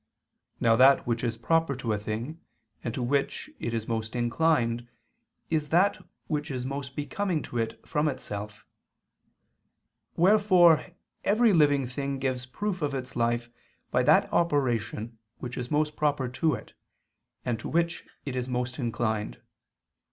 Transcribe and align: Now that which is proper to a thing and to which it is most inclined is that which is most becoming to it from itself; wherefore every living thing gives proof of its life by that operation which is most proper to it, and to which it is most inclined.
Now 0.59 0.75
that 0.77 1.05
which 1.05 1.23
is 1.23 1.37
proper 1.37 1.75
to 1.75 1.93
a 1.93 1.97
thing 1.99 2.41
and 2.83 2.91
to 2.95 3.03
which 3.03 3.51
it 3.59 3.71
is 3.71 3.87
most 3.87 4.15
inclined 4.15 4.87
is 5.51 5.69
that 5.69 6.03
which 6.25 6.49
is 6.49 6.65
most 6.65 6.95
becoming 6.95 7.43
to 7.43 7.59
it 7.59 7.79
from 7.87 8.07
itself; 8.07 8.65
wherefore 10.15 10.85
every 11.23 11.53
living 11.53 11.85
thing 11.85 12.17
gives 12.17 12.47
proof 12.47 12.81
of 12.81 12.95
its 12.95 13.15
life 13.15 13.51
by 13.91 14.01
that 14.01 14.27
operation 14.33 15.19
which 15.37 15.55
is 15.55 15.69
most 15.69 15.95
proper 15.95 16.27
to 16.29 16.55
it, 16.55 16.73
and 17.45 17.59
to 17.59 17.69
which 17.69 18.03
it 18.25 18.35
is 18.35 18.49
most 18.49 18.79
inclined. 18.79 19.39